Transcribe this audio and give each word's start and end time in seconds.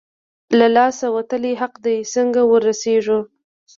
له 0.59 0.67
لاسه 0.75 1.05
وتلی 1.15 1.53
حق 1.61 1.73
دی، 1.85 1.97
څنګه 2.13 2.41
ورسېږو؟ 2.51 3.19